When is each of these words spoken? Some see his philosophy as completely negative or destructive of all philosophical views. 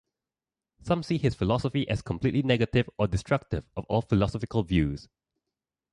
Some 0.81 1.03
see 1.03 1.19
his 1.19 1.35
philosophy 1.35 1.87
as 1.87 2.01
completely 2.01 2.41
negative 2.41 2.89
or 2.97 3.05
destructive 3.07 3.69
of 3.77 3.85
all 3.85 4.01
philosophical 4.01 4.63
views. 4.63 5.07